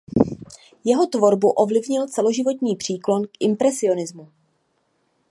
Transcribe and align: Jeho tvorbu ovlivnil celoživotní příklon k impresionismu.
Jeho 0.83 1.07
tvorbu 1.07 1.49
ovlivnil 1.51 2.07
celoživotní 2.07 2.75
příklon 2.75 3.25
k 3.27 3.31
impresionismu. 3.39 4.31